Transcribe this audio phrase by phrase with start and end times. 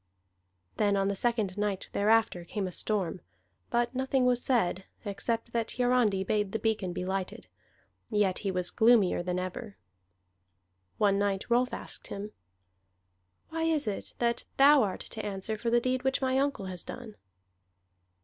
[0.77, 3.21] Then on the second night thereafter came a storm;
[3.69, 7.45] but nothing was said, except that Hiarandi bade the beacon be lighted.
[8.09, 9.77] Yet he was gloomier than ever.
[10.97, 12.31] One night Rolf asked him:
[13.49, 16.81] "Why is it that thou art to answer for that deed which my uncle has
[16.81, 17.15] done?"